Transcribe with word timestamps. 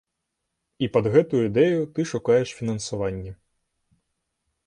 І 0.85 0.87
пад 0.93 1.05
гэтую 1.15 1.41
ідэю 1.49 1.83
ты 1.99 2.05
шукаеш 2.11 2.55
фінансаванне. 2.61 3.37